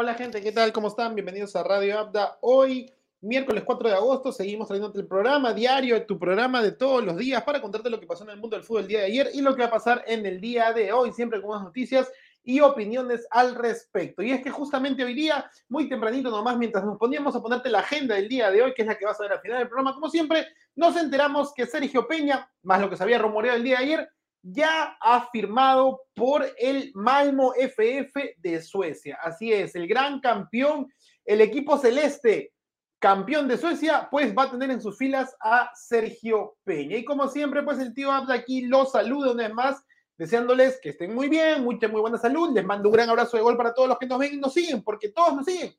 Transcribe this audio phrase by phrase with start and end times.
[0.00, 0.72] Hola gente, ¿qué tal?
[0.72, 1.16] ¿Cómo están?
[1.16, 2.38] Bienvenidos a Radio Abda.
[2.42, 2.88] Hoy,
[3.20, 7.42] miércoles 4 de agosto, seguimos trayéndote el programa diario, tu programa de todos los días
[7.42, 9.40] para contarte lo que pasó en el mundo del fútbol el día de ayer y
[9.40, 12.12] lo que va a pasar en el día de hoy, siempre con unas noticias
[12.44, 14.22] y opiniones al respecto.
[14.22, 17.80] Y es que justamente hoy día, muy tempranito nomás, mientras nos poníamos a ponerte la
[17.80, 19.66] agenda del día de hoy, que es la que vas a ver al final del
[19.66, 23.64] programa, como siempre, nos enteramos que Sergio Peña, más lo que se había rumoreado el
[23.64, 24.08] día de ayer,
[24.52, 29.18] ya ha firmado por el Malmo FF de Suecia.
[29.22, 30.92] Así es, el gran campeón,
[31.24, 32.52] el equipo celeste,
[32.98, 36.96] campeón de Suecia, pues va a tener en sus filas a Sergio Peña.
[36.96, 39.84] Y como siempre, pues el tío Abda aquí los saluda una vez más,
[40.16, 42.50] deseándoles que estén muy bien, mucha, muy buena salud.
[42.52, 44.52] Les mando un gran abrazo de gol para todos los que nos ven y nos
[44.52, 45.72] siguen, porque todos nos siguen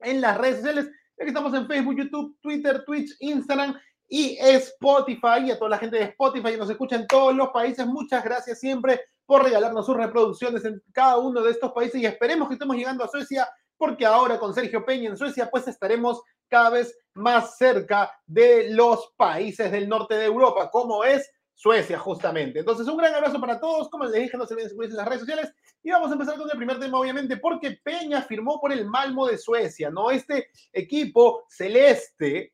[0.00, 0.86] en las redes sociales.
[1.18, 3.78] Ya que estamos en Facebook, YouTube, Twitter, Twitch, Instagram
[4.14, 7.48] y Spotify, y a toda la gente de Spotify que nos escucha en todos los
[7.48, 12.04] países, muchas gracias siempre por regalarnos sus reproducciones en cada uno de estos países y
[12.04, 16.20] esperemos que estemos llegando a Suecia porque ahora con Sergio Peña en Suecia pues estaremos
[16.50, 22.58] cada vez más cerca de los países del norte de Europa, como es Suecia justamente.
[22.58, 25.08] Entonces un gran abrazo para todos, como les dije, no se olviden suscribirse en las
[25.08, 28.72] redes sociales y vamos a empezar con el primer tema obviamente porque Peña firmó por
[28.72, 30.10] el Malmo de Suecia, ¿no?
[30.10, 32.52] Este equipo celeste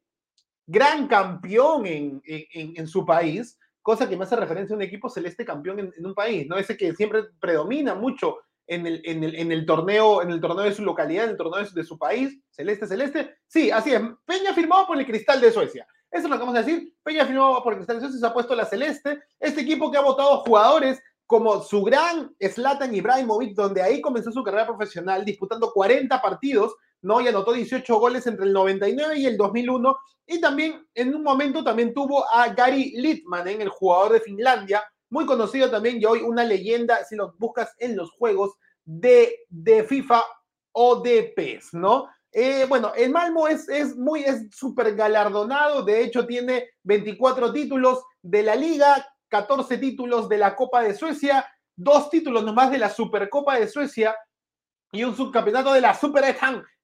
[0.69, 5.45] gran campeón en, en, su país, cosa que me hace referencia a un equipo celeste
[5.45, 6.59] campeón en, un país, ¿no?
[6.59, 10.67] Ese que siempre predomina mucho en el, en el, en el, torneo, en el torneo
[10.67, 13.37] de su localidad, en el torneo de su, país, celeste, celeste.
[13.47, 14.03] Sí, así es.
[14.27, 15.87] Peña firmado por el Cristal de Suecia.
[16.11, 16.95] Eso es lo que vamos a decir.
[17.03, 19.23] Peña firmado por el Cristal de Suecia, se ha puesto la celeste.
[19.41, 24.45] Este equipo que ha votado jugadores como su gran Zlatan Ibrahimovic, donde ahí comenzó su
[24.45, 27.21] carrera profesional, disputando 40 partidos ¿no?
[27.21, 29.97] Y anotó 18 goles entre el 99 y el 2001.
[30.27, 35.27] Y también en un momento también tuvo a Gary Littmanen, el jugador de Finlandia, muy
[35.27, 38.53] conocido también y hoy una leyenda si lo buscas en los juegos
[38.85, 40.23] de, de FIFA
[40.73, 42.09] o de PES, ¿no?
[42.31, 48.03] Eh, bueno, el Malmo es, es muy, es súper galardonado, de hecho tiene 24 títulos
[48.21, 52.91] de la liga, 14 títulos de la Copa de Suecia, dos títulos nomás de la
[52.91, 54.15] Supercopa de Suecia
[54.93, 56.37] y un subcampeonato de la Super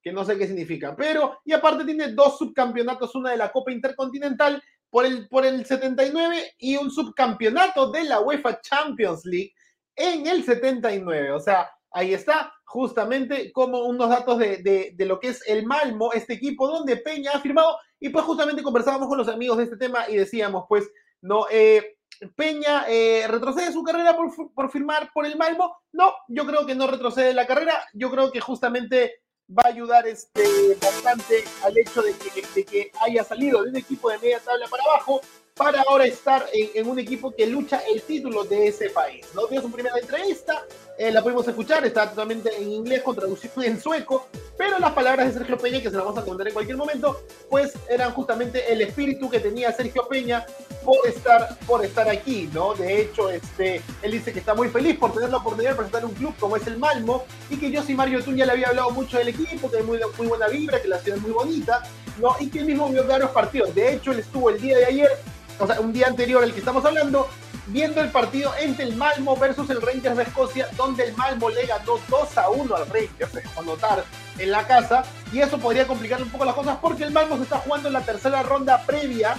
[0.03, 3.73] que no sé qué significa, pero, y aparte tiene dos subcampeonatos, una de la Copa
[3.73, 9.53] Intercontinental por el, por el 79 y un subcampeonato de la UEFA Champions League
[9.97, 11.33] en el 79.
[11.33, 16.13] O sea, ahí está justamente como unos datos de, de, lo que es el Malmo,
[16.13, 19.77] este equipo donde Peña ha firmado, y pues justamente conversábamos con los amigos de este
[19.77, 20.91] tema y decíamos, pues,
[21.23, 21.97] no, eh,
[22.33, 25.77] Peña eh, retrocede su carrera por, por, firmar por el Malmo.
[25.93, 27.85] No, yo creo que no retrocede la carrera.
[27.93, 30.43] Yo creo que justamente va a ayudar este,
[30.81, 34.67] bastante al hecho de que, de que haya salido de un equipo de media tabla
[34.69, 35.21] para abajo
[35.55, 39.27] para ahora estar en, un equipo que lucha el título de ese país.
[39.35, 39.47] ¿no?
[39.47, 40.65] Tienes una primera entrevista,
[40.99, 45.27] eh, la pudimos escuchar, está totalmente en inglés con traducción en sueco, pero las palabras
[45.27, 48.73] de Sergio Peña, que se las vamos a contar en cualquier momento, pues eran justamente
[48.73, 50.47] el espíritu que tenía Sergio Peña
[50.85, 52.75] por estar, por estar aquí, ¿no?
[52.75, 56.05] De hecho, este, él dice que está muy feliz por tener la oportunidad de presentar
[56.05, 58.69] un club como es el Malmo, y que yo sí Mario Tun ya le había
[58.69, 61.33] hablado mucho del equipo, que hay muy, muy buena vibra, que la ciudad es muy
[61.33, 61.83] bonita,
[62.19, 62.37] ¿no?
[62.39, 63.75] Y que él mismo vio varios partidos.
[63.75, 65.11] De hecho, él estuvo el día de ayer
[65.59, 67.29] o sea, un día anterior al que estamos hablando,
[67.69, 71.67] viendo el partido entre el Malmo versus el Rangers de Escocia, donde el Malmo le
[71.67, 74.05] ganó 2 a 1 al Rangers, a notar
[74.39, 77.45] en la casa, y eso podría complicar un poco las cosas porque el Malmo se
[77.45, 79.37] está jugando en la tercera ronda previa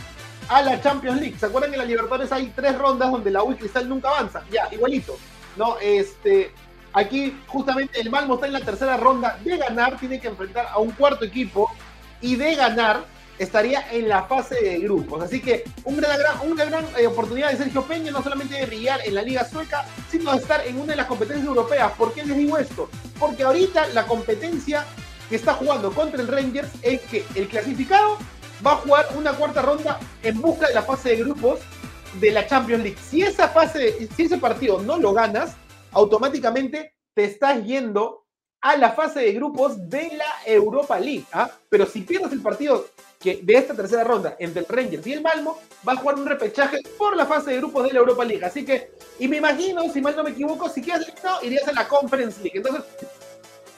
[0.48, 1.38] a la Champions League.
[1.40, 4.44] ¿Se acuerdan que en la Libertadores hay tres rondas donde la U Cristal nunca avanza?
[4.52, 5.18] Ya, igualito.
[5.58, 6.52] No, este,
[6.94, 10.80] aquí justamente el Malmo está en la tercera ronda de ganar, tiene que enfrentar a
[10.80, 11.72] un cuarto equipo
[12.22, 13.06] y de ganar
[13.40, 15.23] estaría en la fase de grupos.
[15.23, 19.01] Así que una gran, una gran eh, oportunidad de Sergio Peña, no solamente de brillar
[19.06, 21.91] en la Liga Sueca, sino de estar en una de las competencias europeas.
[21.94, 22.90] ¿Por qué les digo esto?
[23.19, 24.85] Porque ahorita la competencia
[25.29, 28.17] que está jugando contra el Rangers es que el clasificado
[28.66, 31.59] va a jugar una cuarta ronda en busca de la fase de grupos
[32.20, 32.97] de la Champions League.
[33.02, 35.55] Si esa fase, si ese partido no lo ganas,
[35.91, 38.25] automáticamente te estás yendo
[38.66, 41.26] a la fase de grupos de la Europa League.
[41.34, 41.47] ¿ah?
[41.70, 42.88] Pero si pierdes el partido
[43.23, 46.79] de esta tercera ronda entre el Rangers y el Malmo, va a jugar un repechaje
[46.97, 48.44] por la fase de grupos de la Europa League.
[48.44, 48.90] Así que,
[49.20, 52.41] y me imagino, si mal no me equivoco, si quedas listo, irías a la Conference
[52.41, 52.58] League.
[52.58, 52.84] Entonces,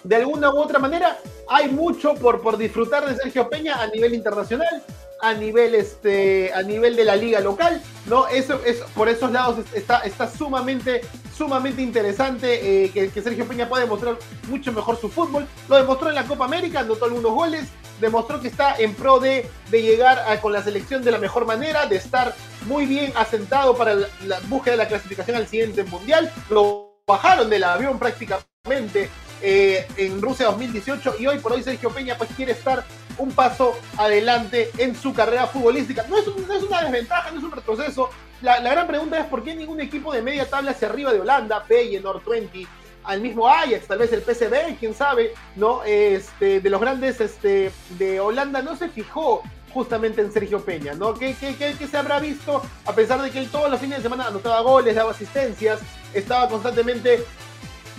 [0.07, 1.18] de alguna u otra manera,
[1.50, 4.83] hay mucho por, por disfrutar de Sergio Peña a nivel internacional,
[5.21, 8.27] a nivel, este, a nivel de la liga local, ¿no?
[8.27, 11.01] Eso es, por esos lados está, está sumamente,
[11.36, 14.18] sumamente interesante eh, que, Sergio Peña pueda demostrar
[14.48, 15.45] mucho mejor su fútbol.
[15.68, 17.68] Lo demostró en la Copa América, anotó algunos goles,
[18.00, 21.86] demostró que está en pro de, de llegar con la selección de la mejor manera,
[21.86, 22.33] de estar
[22.65, 26.31] muy bien asentado para la, búsqueda de la clasificación al siguiente mundial.
[26.50, 29.10] Lo bajaron del avión prácticamente
[29.42, 32.86] eh, en Rusia 2018 y hoy por hoy Sergio Peña pues quiere estar
[33.18, 36.06] un paso adelante en su carrera futbolística.
[36.07, 38.10] No es, una desventaja, no es un retroceso.
[38.42, 41.62] La, gran pregunta es por qué ningún equipo de media tabla hacia arriba de Holanda,
[41.62, 42.68] Feyenoord 20,
[43.04, 45.84] al mismo Ajax, tal vez el PSV, quién sabe, ¿no?
[45.84, 49.44] Este, de los grandes este, de Holanda no se fijó
[49.74, 51.13] justamente en Sergio Peña, ¿no?
[51.13, 52.62] ¿Qué, qué, se habrá visto?
[52.86, 55.80] A pesar de que él todos los fines de semana anotaba goles, daba asistencias,
[56.13, 57.24] estaba constantemente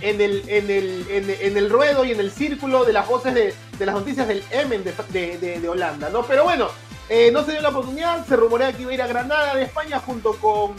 [0.01, 3.55] en el, en el, en, el ruedo y en el círculo de las voces de,
[3.85, 6.23] las noticias del Emen de, de, Holanda, ¿no?
[6.23, 6.69] Pero bueno,
[7.09, 9.65] eh, no se dio la oportunidad, se rumorea que iba a ir a Granada de
[9.65, 10.75] España junto con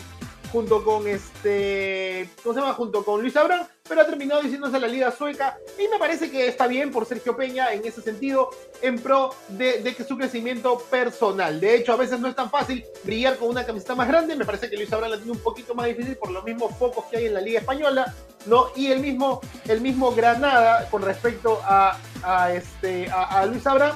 [0.51, 2.73] junto con este, ¿cómo se llama?
[2.73, 6.47] Junto con Luis Abraham, pero ha terminado diciéndose la Liga Sueca y me parece que
[6.47, 8.49] está bien por Sergio Peña en ese sentido,
[8.81, 11.59] en pro de, que su crecimiento personal.
[11.59, 14.45] De hecho, a veces no es tan fácil brillar con una camiseta más grande, me
[14.45, 17.17] parece que Luis Abraham la tiene un poquito más difícil por los mismos focos que
[17.17, 18.13] hay en la Liga Española,
[18.45, 18.67] ¿no?
[18.75, 21.97] Y el mismo, el mismo Granada con respecto a,
[22.53, 23.95] este, a Luis Abraham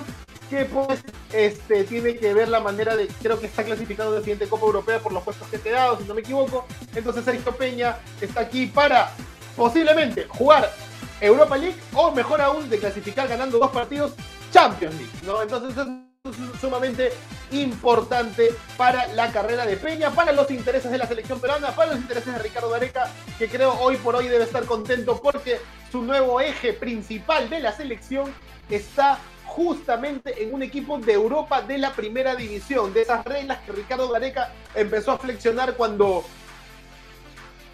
[0.54, 1.04] que pues
[1.34, 5.00] este, tiene que ver la manera de, creo que está clasificado de siguiente Copa Europea
[5.00, 6.68] por los puestos que te he dado, si no me equivoco.
[6.94, 9.12] Entonces Sergio Peña está aquí para
[9.56, 10.72] posiblemente jugar
[11.20, 14.14] Europa League o mejor aún de clasificar ganando dos partidos
[14.52, 15.42] Champions League, ¿no?
[15.42, 17.12] Entonces es sumamente
[17.52, 22.00] importante para la carrera de Peña, para los intereses de la selección peruana, para los
[22.00, 23.10] intereses de Ricardo Gareca,
[23.40, 25.60] que creo hoy por hoy debe estar contento porque
[25.92, 28.32] su nuevo eje principal de la selección
[28.70, 33.72] está justamente en un equipo de Europa de la primera división, de esas reglas que
[33.72, 36.24] Ricardo Gareca empezó a flexionar cuando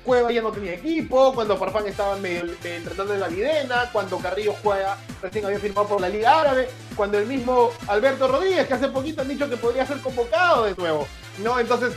[0.04, 4.56] Cueva ya no tenía equipo, cuando Farfán estaba medio entrenando en la Videna, cuando Carrillo
[4.64, 8.88] juega, recién había firmado por la Liga Árabe, cuando el mismo Alberto Rodríguez, que hace
[8.88, 11.06] poquito han dicho que podría ser convocado de nuevo,
[11.44, 11.60] ¿no?
[11.60, 11.94] Entonces,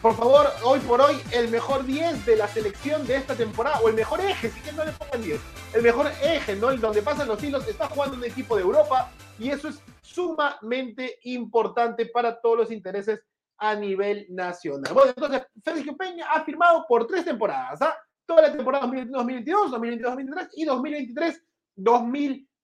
[0.00, 3.88] por favor, hoy por hoy, el mejor 10 de la selección de esta temporada, o
[3.88, 5.40] el mejor eje, si que no le pongan 10,
[5.74, 6.70] el mejor eje, ¿no?
[6.70, 11.18] El donde pasan los hilos, está jugando un equipo de Europa, y eso es sumamente
[11.24, 13.20] importante para todos los intereses
[13.58, 14.94] a nivel nacional.
[14.94, 17.94] Bueno, entonces, Sergio Peña ha firmado por tres temporadas, ¿ah?
[18.24, 20.64] Toda la temporada 2022, 2022-2023 y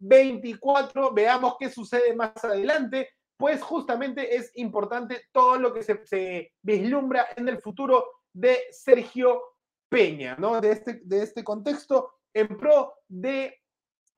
[0.01, 1.13] 2023-2024.
[1.13, 7.49] Veamos qué sucede más adelante pues justamente es importante todo lo que se, vislumbra en
[7.49, 9.43] el futuro de Sergio
[9.89, 10.61] Peña, ¿no?
[10.61, 13.63] De este, de este contexto en pro de,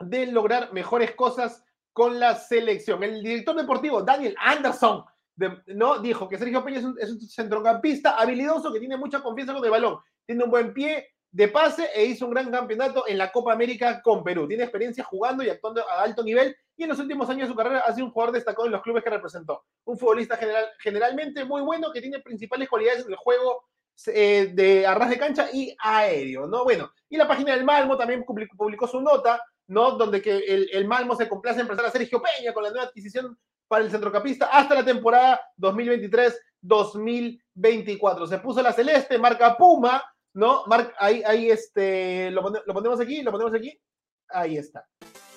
[0.00, 3.02] de lograr mejores cosas con la selección.
[3.02, 5.04] El director deportivo Daniel Anderson
[5.66, 5.98] ¿no?
[5.98, 9.64] dijo que Sergio Peña es un, es un, centrocampista habilidoso que tiene mucha confianza con
[9.64, 13.30] el balón, tiene un buen pie de pase e hizo un gran campeonato en la
[13.30, 14.48] Copa América con Perú.
[14.48, 17.56] Tiene experiencia jugando y actuando a alto nivel y en los últimos años de su
[17.56, 19.64] carrera ha sido un jugador destacado en los clubes que representó.
[19.84, 23.64] Un futbolista general, generalmente muy bueno que tiene principales cualidades en el juego
[24.06, 26.62] eh, de arras de cancha y aéreo, ¿no?
[26.62, 29.90] Bueno, y la página del Malmo también publicó, su nota, ¿no?
[29.92, 32.86] Donde que el, el, Malmo se complace en presentar a Sergio Peña con la nueva
[32.86, 33.36] adquisición
[33.66, 38.28] para el centrocampista hasta la temporada 2023-2024.
[38.28, 40.00] Se puso la celeste, marca Puma,
[40.38, 40.64] ¿no?
[40.66, 43.76] Mar ahí, ahí este, lo, lo ponemos aquí, lo ponemos aquí,
[44.28, 44.86] ahí está.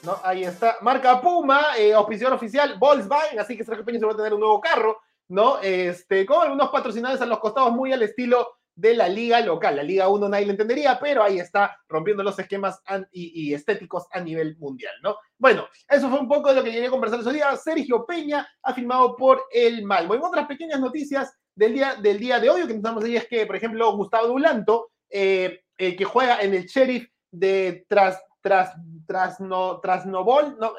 [0.04, 0.18] ¿no?
[0.24, 0.78] Ahí está.
[0.82, 4.42] Marca Puma, eh, auspiciador oficial, Volkswagen, así que Sergio Peña se va a tener un
[4.42, 5.00] nuevo carro,
[5.30, 5.60] ¿no?
[5.60, 9.76] Este, con algunos patrocinadores a los costados muy al estilo de la liga local.
[9.76, 12.80] La Liga 1 nadie le entendería, pero ahí está rompiendo los esquemas
[13.12, 15.18] y, estéticos a nivel mundial, ¿no?
[15.36, 17.56] Bueno, eso fue un poco de lo que quería conversar ese día.
[17.58, 20.14] Sergio Peña ha firmado por el Malmo.
[20.14, 23.28] En otras pequeñas noticias del día, del día de hoy, lo que nos ahí es
[23.28, 28.74] que, por ejemplo, Gustavo Dulanto, eh, que juega en el Sheriff de tras, tras,
[29.08, 30.26] tras, no, tras no,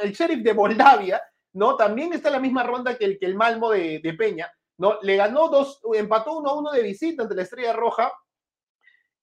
[0.01, 1.23] el sheriff de Moldavia,
[1.55, 1.77] ¿no?
[1.77, 4.99] También está en la misma ronda que el, que el Malmo de, Peña, ¿no?
[5.03, 8.13] Le ganó dos, empató uno a uno de visita ante la Estrella Roja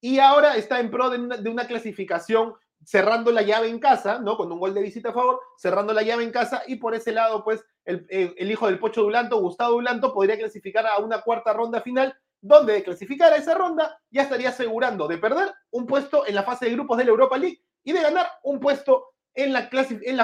[0.00, 4.36] y ahora está en pro de una, clasificación cerrando la llave en casa, ¿no?
[4.36, 7.12] Con un gol de visita a favor, cerrando la llave en casa y por ese
[7.12, 11.52] lado, pues, el, el hijo del Pocho Dulanto, Gustavo Dulanto, podría clasificar a una cuarta
[11.52, 16.26] ronda final donde de clasificar a esa ronda ya estaría asegurando de perder un puesto
[16.26, 19.52] en la fase de grupos de la Europa League y de ganar un puesto en
[19.52, 19.68] la,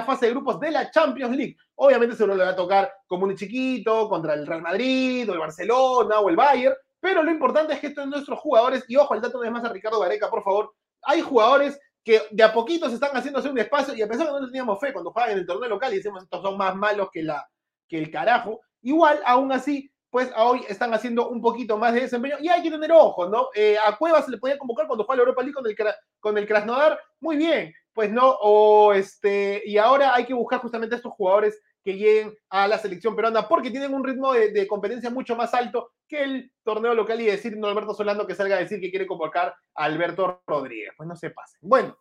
[0.05, 1.57] fase de grupos de la Champions League.
[1.77, 5.33] Obviamente se lo le va a tocar como un chiquito contra el Real Madrid o
[5.33, 9.15] el Barcelona o el Bayern, pero lo importante es que estos nuestros jugadores, y ojo,
[9.15, 12.89] el dato de más a Ricardo Gareca, por favor, hay jugadores que de a poquito
[12.89, 15.33] se están haciéndose un espacio y a pesar de que no teníamos fe cuando juegan
[15.33, 17.49] en el torneo local y decimos estos son más malos que, la,
[17.89, 22.37] que el carajo, igual, aún así, pues hoy están haciendo un poquito más de desempeño.
[22.41, 23.49] Y hay que tener ojo, ¿no?
[23.55, 25.77] Eh, a Cuevas se le podía convocar cuando juega la Europa League con el,
[26.21, 30.95] con el Krasnodar, muy bien, pues no, o este, y ahora hay que buscar justamente
[30.95, 35.11] a estos jugadores que lleguen a la selección peruana porque tienen un ritmo de, competencia
[35.11, 37.21] mucho más alto que el torneo local.
[37.21, 40.95] Y decir no Alberto Solano que salga a decir que quiere convocar a Alberto Rodríguez,
[40.97, 41.61] pues no se pasen.
[41.61, 41.95] Bueno,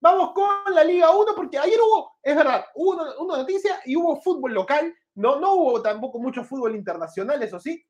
[0.00, 3.94] Vamos con la Liga 1, porque ayer hubo, es verdad, hubo una, una noticia y
[3.94, 7.84] hubo fútbol local, no, no hubo tampoco mucho fútbol internacional, eso sí,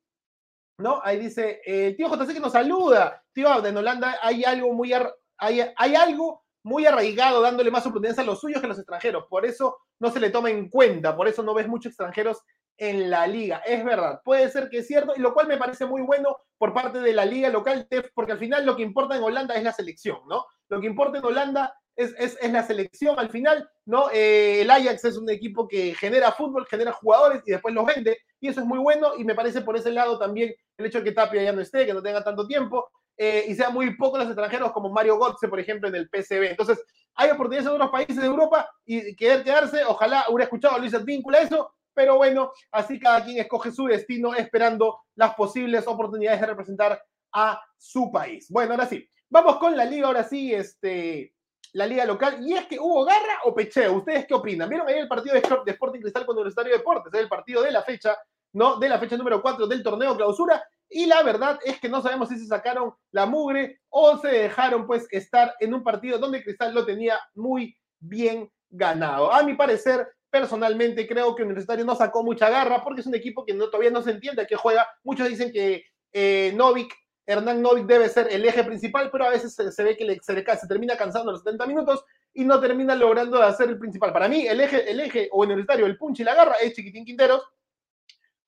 [0.77, 1.01] ¿no?
[1.03, 3.23] Ahí dice, el eh, tío JC que nos saluda.
[3.31, 4.93] Tío, en Holanda hay algo muy,
[5.37, 9.25] hay, hay algo muy arraigado, dándole más oportunidades a los suyos que a los extranjeros.
[9.29, 12.41] Por eso no se le toma en cuenta, por eso no ves muchos extranjeros
[12.77, 13.57] en la liga.
[13.65, 16.73] Es verdad, puede ser que es cierto, y lo cual me parece muy bueno por
[16.73, 19.73] parte de la liga local, porque al final lo que importa en Holanda es la
[19.73, 20.45] selección, ¿no?
[20.69, 24.09] Lo que importa en Holanda es, es, la selección al final, ¿no?
[24.11, 28.17] Eh, el Ajax es un equipo que genera fútbol, genera jugadores y después los vende,
[28.39, 31.03] y eso es muy bueno, y me parece por ese lado también el hecho de
[31.03, 34.19] que Tapia ya no esté, que no tenga tanto tiempo, eh, y sea muy pocos
[34.19, 36.49] los extranjeros como Mario Götze, por ejemplo, en el PCB.
[36.49, 36.83] Entonces,
[37.15, 40.93] hay oportunidades en otros países de Europa y querer quedarse, ojalá hubiera escuchado a Luis
[40.95, 46.47] Advíncula eso, pero bueno, así cada quien escoge su destino esperando las posibles oportunidades de
[46.47, 48.47] representar a su país.
[48.49, 51.33] Bueno, ahora sí, vamos con la liga, ahora sí, este,
[51.73, 52.37] la liga local.
[52.47, 53.93] Y es que hubo garra o pecheo.
[53.93, 54.69] ¿Ustedes qué opinan?
[54.69, 57.13] ¿Vieron ahí el partido de Sporting Cristal con Universitario de Deportes?
[57.13, 58.17] Es el partido de la fecha,
[58.53, 58.77] ¿no?
[58.77, 60.63] De la fecha número 4 del torneo clausura.
[60.89, 64.85] Y la verdad es que no sabemos si se sacaron la mugre o se dejaron
[64.85, 69.33] pues estar en un partido donde Cristal lo tenía muy bien ganado.
[69.33, 73.45] A mi parecer, personalmente creo que Universitario no sacó mucha garra porque es un equipo
[73.45, 74.87] que todavía no se entiende a qué juega.
[75.03, 76.93] Muchos dicen que eh, Novik,
[77.25, 80.33] Hernán Novik debe ser el eje principal, pero a veces se, ve que le, se,
[80.33, 84.11] se, termina cansando los 70 minutos y no termina logrando hacer el principal.
[84.11, 87.05] Para mí, el eje, el eje o Universitario, el punch y la garra es Chiquitín
[87.05, 87.43] Quinteros.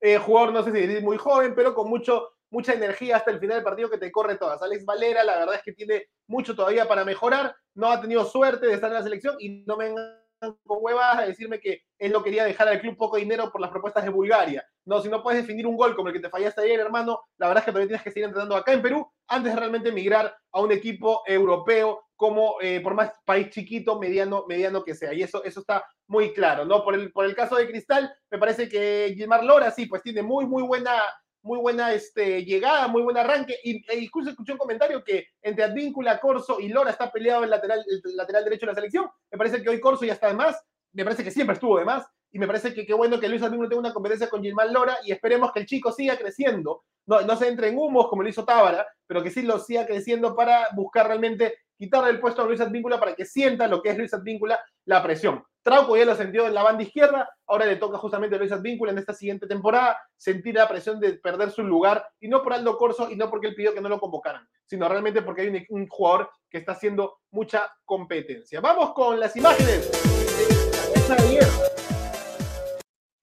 [0.02, 3.58] Eh, jugador, no sé si muy joven, pero con mucho, mucha energía hasta el final
[3.58, 4.62] del partido que te corre todas.
[4.62, 7.56] Alex Valera, la verdad es que tiene mucho todavía para mejorar.
[7.74, 9.94] No ha tenido suerte de estar en la selección y no me
[10.40, 13.72] con huevas a decirme que él no quería dejar al club poco dinero por las
[13.72, 14.66] propuestas de Bulgaria.
[14.86, 17.48] No, si no puedes definir un gol como el que te fallaste ayer, hermano, la
[17.48, 20.36] verdad es que todavía tienes que seguir entrenando acá en Perú antes de realmente emigrar
[20.52, 25.14] a un equipo europeo como eh, por más país chiquito, mediano, mediano que sea.
[25.14, 26.84] Y eso, eso está muy claro, ¿no?
[26.84, 30.22] Por el, por el caso de Cristal, me parece que Gilmar Lora sí, pues tiene
[30.22, 31.02] muy, muy buena
[31.46, 33.56] muy buena este, llegada, muy buen arranque.
[33.64, 37.52] Y e incluso escuché un comentario que entre Advíncula, Corso y Lora está peleado el
[37.52, 39.08] lateral, el lateral derecho de la selección.
[39.32, 40.60] Me parece que hoy Corso ya está de más.
[40.92, 42.04] Me parece que siempre estuvo de más.
[42.36, 44.98] Y me parece que qué bueno que Luis Advíncula tenga una competencia con Gilmán Lora
[45.06, 46.84] y esperemos que el chico siga creciendo.
[47.06, 49.86] No, no se entre en humos como lo hizo Tábara, pero que sí lo siga
[49.86, 53.92] creciendo para buscar realmente quitarle el puesto a Luis Advíncula para que sienta lo que
[53.92, 55.46] es Luis Advíncula, la presión.
[55.64, 58.92] Trauco ya lo sintió en la banda izquierda, ahora le toca justamente a Luis Advíncula
[58.92, 62.78] en esta siguiente temporada sentir la presión de perder su lugar, y no por Aldo
[62.78, 65.88] Corso y no porque él pidió que no lo convocaran, sino realmente porque hay un,
[65.88, 68.60] jugador que está haciendo mucha competencia.
[68.60, 71.75] Vamos con las imágenes de la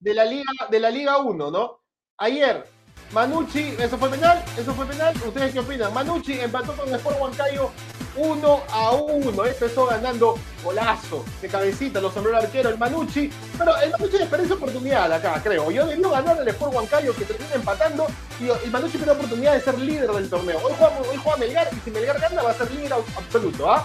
[0.02, 1.80] Liga, de la Liga 1, ¿no?
[2.18, 2.64] Ayer
[3.12, 4.42] Manucci, ¿eso fue penal?
[4.56, 5.14] ¿Eso fue penal?
[5.26, 5.92] ¿Ustedes qué opinan?
[5.92, 7.70] Manucci empató con el Sport Huancayo
[8.16, 9.46] 1 a 1.
[9.46, 13.30] Empezó ganando golazo de cabecita, los sombrero arquero, el Manucci.
[13.58, 15.70] Pero el Manucci desperdició oportunidad acá, creo.
[15.70, 18.06] Yo debió ganar el Sport Huancayo que termina empatando.
[18.40, 20.58] Y el Manucci tiene oportunidad de ser líder del torneo.
[20.64, 23.70] Hoy juega, hoy juega Melgar y si Melgar gana va a ser líder absoluto.
[23.70, 23.84] ¿ah?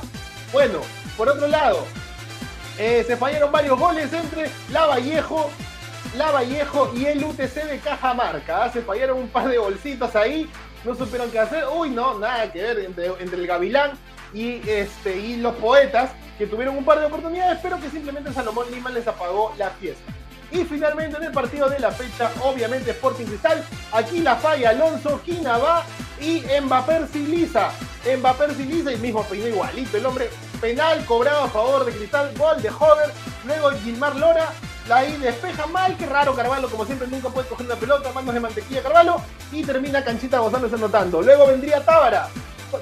[0.54, 0.80] Bueno,
[1.18, 1.84] por otro lado,
[2.78, 4.86] eh, se fallaron varios goles entre La
[6.18, 8.72] Vallejo la Vallejo y el UTC de Cajamarca.
[8.72, 10.50] Se fallaron un par de bolsitos ahí,
[10.84, 11.66] no supieron qué hacer.
[11.76, 13.92] Uy, no, nada que ver entre, el Gavilán
[14.34, 18.70] y, este, y los poetas, que tuvieron un par de oportunidades, pero que simplemente Salomón
[18.72, 20.12] Lima les apagó la fiesta.
[20.52, 25.22] Y finalmente en el partido de la fecha, obviamente Sporting Cristal, aquí la falla Alonso,
[25.24, 25.84] Quina va
[26.22, 27.72] y Mbappé Siliza.
[28.18, 29.98] Mbappé Siliza y mismo peinó igualito.
[29.98, 30.30] El hombre
[30.62, 33.12] penal cobrado a favor de Cristal, gol de Hover.
[33.46, 34.54] Luego Gilmar Lora
[34.92, 38.40] ahí despeja mal, qué raro Carvalho, como siempre nunca puede coger una pelota, manos de
[38.40, 41.22] mantequilla Carvalho, y termina Canchita González anotando.
[41.22, 42.30] Luego vendría Tábara.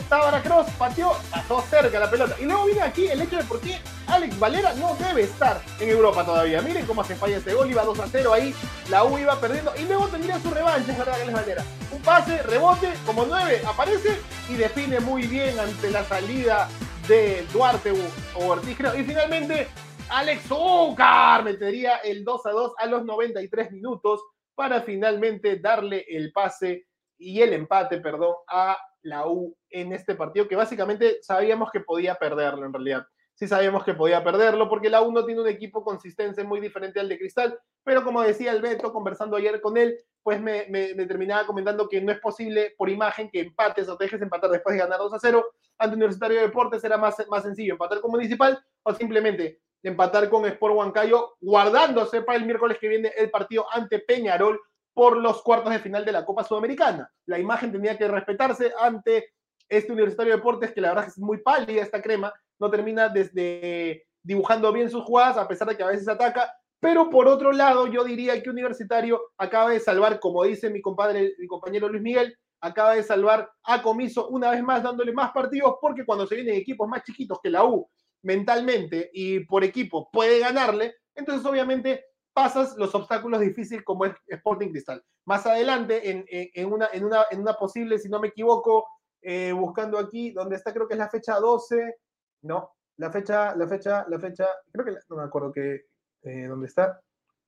[0.09, 2.35] Tábara Cross pateó, pasó cerca la pelota.
[2.39, 5.89] Y luego viene aquí el hecho de por qué Alex Valera no debe estar en
[5.89, 6.61] Europa todavía.
[6.61, 8.55] Miren cómo se falla ese gol, iba 2 a 0 ahí,
[8.89, 9.73] la U iba perdiendo.
[9.77, 11.63] Y luego tendría su revancha, es Alex Valera.
[11.91, 14.19] Un pase, rebote, como 9, aparece
[14.49, 16.67] y define muy bien ante la salida
[17.07, 17.93] de Duarte
[18.35, 19.67] o Ortiz, Y finalmente
[20.09, 26.31] Alex Zúcar metería el 2 a 2 a los 93 minutos para finalmente darle el
[26.31, 26.85] pase
[27.17, 32.15] y el empate, perdón, a la U en este partido que básicamente sabíamos que podía
[32.15, 33.05] perderlo en realidad.
[33.33, 36.99] Sí sabíamos que podía perderlo porque la U no tiene un equipo consistente muy diferente
[36.99, 40.65] al de Cristal, pero como decía el Beto conversando ayer con él, pues me,
[41.07, 44.83] terminaba comentando que no es posible por imagen que empates o dejes empatar después de
[44.83, 45.45] ganar 2 a 0
[45.79, 49.59] ante Universitario de Deportes, era más, más sencillo empatar con Municipal o simplemente
[49.89, 54.59] empatar con Sport Huancayo, guardándose para el miércoles que viene el partido ante Peñarol
[54.93, 57.09] por los cuartos de final de la Copa Sudamericana.
[57.27, 59.33] La imagen tenía que respetarse ante
[59.69, 64.05] este Universitario de Deportes, que la verdad es muy pálida esta crema, no termina desde
[64.23, 66.51] dibujando bien sus jugadas, a pesar de que a veces ataca.
[66.79, 71.35] Pero por otro lado, yo diría que Universitario acaba de salvar, como dice mi compadre,
[71.37, 75.75] mi compañero Luis Miguel, acaba de salvar a Comiso una vez más dándole más partidos,
[75.79, 77.87] porque cuando se vienen equipos más chiquitos que la U
[78.25, 84.69] mentalmente y por equipo puede ganarle, entonces obviamente pasas los obstáculos difíciles como es Sporting
[84.69, 85.01] Cristal.
[85.25, 88.87] Más adelante, en, una, en, una, en una posible, si no me equivoco,
[89.21, 91.95] eh, buscando aquí, donde está, creo que es la fecha 12,
[92.41, 95.85] no, la fecha, la fecha, la fecha, creo que no me acuerdo que,
[96.23, 96.99] eh, dónde está,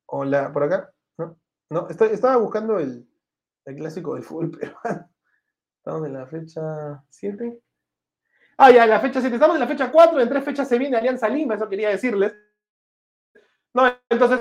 [0.05, 1.38] o la, por acá, no,
[1.69, 3.07] no, estaba buscando el,
[3.65, 5.10] el clásico del fútbol peruano.
[5.77, 7.62] Estamos en la fecha 7.
[8.57, 9.35] Ah, ya, la fecha 7.
[9.35, 10.19] Estamos en la fecha 4.
[10.19, 12.33] En tres fechas se viene Alianza Lima, eso quería decirles.
[13.73, 14.39] No, entonces,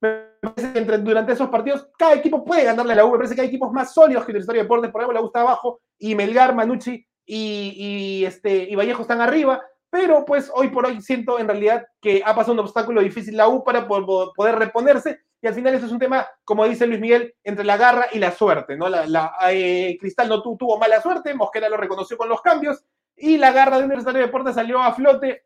[0.00, 3.12] me parece que entre, durante esos partidos, cada equipo puede ganarle a la U.
[3.12, 4.90] Me parece que hay equipos más sólidos que Universitario de Deportes.
[4.90, 9.62] Por ejemplo, la U está abajo y Melgar, Manucci y, este, y Vallejo están arriba.
[9.90, 13.48] Pero pues hoy por hoy siento en realidad que ha pasado un obstáculo difícil la
[13.48, 17.34] U para poder reponerse y al final eso es un tema, como dice Luis Miguel,
[17.44, 18.88] entre la garra y la suerte, ¿no?
[18.88, 22.82] La, eh, Cristal no tuvo mala suerte, Mosquera lo reconoció con los cambios,
[23.16, 25.44] y la garra de Universitario de Deportes salió a flote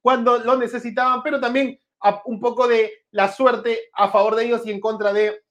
[0.00, 1.78] cuando lo necesitaban, pero también
[2.24, 5.42] un poco de la suerte a favor de ellos y en contra de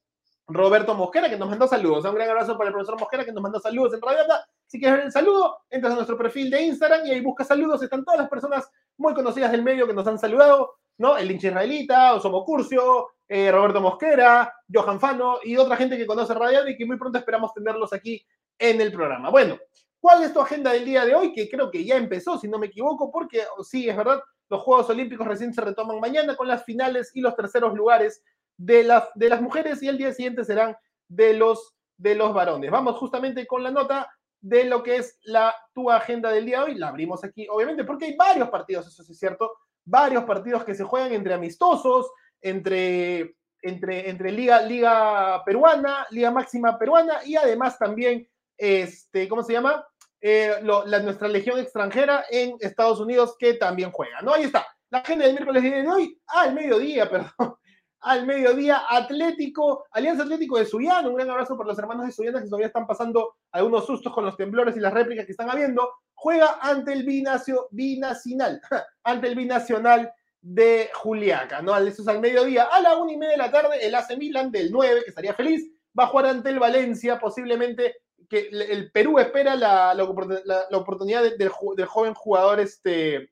[0.47, 2.03] Roberto Mosquera, que nos mandó saludos.
[2.03, 4.23] Un gran abrazo para el profesor Mosquera, que nos mandó saludos en Radio
[4.67, 7.81] Si quieres ver el saludo, entras a nuestro perfil de Instagram y ahí buscas saludos.
[7.81, 11.17] Están todas las personas muy conocidas del medio que nos han saludado, ¿no?
[11.17, 16.33] El hincha israelita, Osomo Curcio, eh, Roberto Mosquera, Johan Fano y otra gente que conoce
[16.33, 18.25] Radio y que muy pronto esperamos tenerlos aquí
[18.59, 19.29] en el programa.
[19.29, 19.57] Bueno,
[20.01, 21.31] ¿cuál es tu agenda del día de hoy?
[21.31, 24.61] Que creo que ya empezó, si no me equivoco, porque oh, sí, es verdad, los
[24.63, 28.21] Juegos Olímpicos recién se retoman mañana con las finales y los terceros lugares
[28.57, 30.75] de, las de las mujeres y el día siguiente serán
[31.07, 32.69] de los, de los varones.
[32.69, 34.11] Vamos justamente con la nota
[34.41, 36.75] de lo que es la tu agenda del día de hoy.
[36.75, 39.51] La abrimos aquí, obviamente, porque hay varios partidos, eso sí es cierto,
[39.85, 42.11] varios partidos que se juegan entre amistosos,
[42.41, 49.53] entre, entre, entre Liga, Liga Peruana, Liga Máxima Peruana y además también, este, ¿cómo se
[49.53, 49.85] llama?
[50.21, 54.33] Eh, nuestra legión extranjera en Estados Unidos que también juega, ¿no?
[54.33, 54.67] Ahí está.
[54.91, 57.55] La agenda del miércoles de hoy, al mediodía, perdón,
[58.01, 62.39] al mediodía, Atlético, Alianza Atlético de Suyana, un gran abrazo por los hermanos de Suyana
[62.39, 65.89] que todavía están pasando algunos sustos con los temblores y las réplicas que están habiendo,
[66.13, 68.61] juega ante el binacio, binacional,
[69.03, 71.75] ante el binacional de Juliaca, ¿no?
[71.77, 72.63] Eso es al mediodía.
[72.63, 75.33] A la una y media de la tarde, el AC Milan del 9, que estaría
[75.35, 77.97] feliz, va a jugar ante el Valencia, posiblemente
[78.29, 83.31] que el Perú espera la, oportunidad del, joven jugador, este,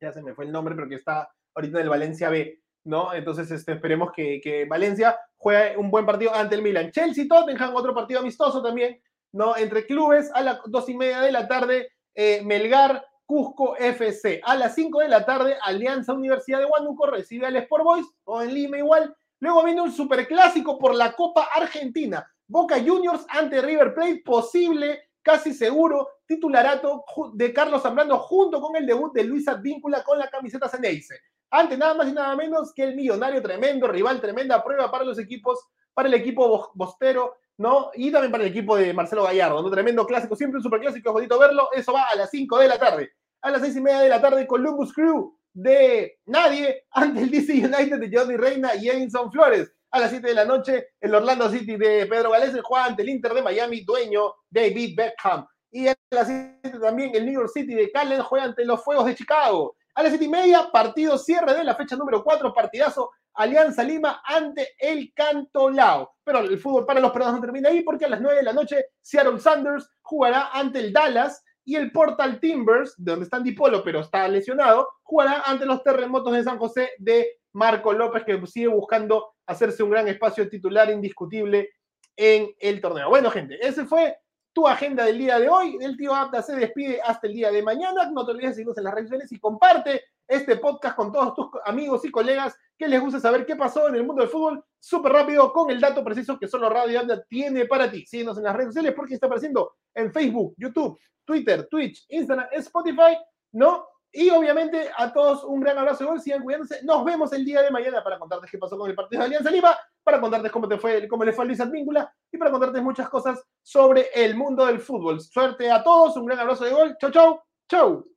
[0.00, 3.12] ya se me fue el nombre, pero que está ahorita en el Valencia B, ¿no?
[3.14, 6.90] Entonces este, esperemos que, Valencia juegue un buen partido ante el Milan.
[6.90, 9.00] Chelsea, Tottenham, otro partido amistoso también,
[9.32, 9.56] ¿no?
[9.56, 14.40] Entre clubes, a las dos y media de la tarde, eh, Melgar Cusco FC.
[14.44, 18.42] A las 5 de la tarde, Alianza Universidad de Huánuco recibe al Sport Boys, o
[18.42, 19.14] en Lima igual.
[19.40, 22.26] Luego viene un superclásico por la Copa Argentina.
[22.54, 28.86] Boca Juniors ante River Plate, posible, casi seguro, titularato de Carlos Zambrano junto con el
[28.86, 31.16] debut de Luis Advíncula con la camiseta Ceneice.
[31.50, 35.18] Ante nada más y nada menos que el millonario tremendo, rival tremenda prueba para los
[35.18, 37.90] equipos, para el equipo bostero, ¿no?
[37.94, 39.68] Y también para el equipo de Marcelo Gallardo, ¿no?
[39.68, 41.70] Tremendo clásico, siempre un superclásico, es bonito verlo.
[41.72, 43.10] Eso va a las 5 de la tarde.
[43.42, 47.52] A las 6 y media de la tarde, Columbus Crew de Nadie ante el DC
[47.52, 49.73] United de Johnny Reina y Edinson Flores.
[49.94, 53.10] A las 7 de la noche, el Orlando City de Pedro Galés juega ante el
[53.10, 55.46] Inter de Miami, dueño David Beckham.
[55.70, 59.06] Y a las 7 también el New York City de Callen juega ante los Fuegos
[59.06, 59.76] de Chicago.
[59.94, 64.20] A las 7 y media, partido cierre de la fecha número 4, partidazo Alianza Lima
[64.24, 66.16] ante el Cantolao.
[66.24, 68.52] Pero el fútbol para los peruanos no termina ahí porque a las 9 de la
[68.52, 73.84] noche Seattle Sanders jugará ante el Dallas y el Portal Timbers, de donde está Dipolo
[73.84, 78.66] pero está lesionado, jugará ante los terremotos de San José de Marco López, que sigue
[78.66, 81.70] buscando hacerse un gran espacio titular indiscutible
[82.16, 83.08] en el torneo.
[83.08, 84.16] Bueno, gente, ese fue
[84.52, 85.78] tu agenda del día de hoy.
[85.80, 88.10] El tío Abda se despide hasta el día de mañana.
[88.10, 91.34] No te olvides de seguirnos en las redes sociales y comparte este podcast con todos
[91.34, 94.64] tus amigos y colegas que les gusta saber qué pasó en el mundo del fútbol
[94.78, 98.06] súper rápido con el dato preciso que solo Radio Abda tiene para ti.
[98.06, 103.16] Síguenos en las redes sociales porque está apareciendo en Facebook, YouTube, Twitter, Twitch, Instagram, Spotify,
[103.52, 103.86] ¿no?
[104.16, 106.84] Y obviamente a todos un gran abrazo de gol, sigan cuidándose.
[106.84, 109.50] Nos vemos el día de mañana para contarles qué pasó con el partido de Alianza
[109.50, 112.82] Lima, para contarles cómo, te fue, cómo le fue a Luis Advíncula y para contarles
[112.82, 115.20] muchas cosas sobre el mundo del fútbol.
[115.20, 116.96] Suerte a todos, un gran abrazo de gol.
[117.00, 118.13] Chau, chau, chau.